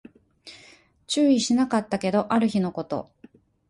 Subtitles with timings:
[1.05, 3.11] 注意しなかったけど、ある日のこと